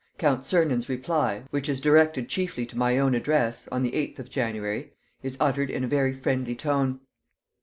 [0.17, 4.31] "Count Czernin's reply, which is directed chiefly to my own address, on the eighth of
[4.31, 7.01] January, is uttered in a very friendly tone.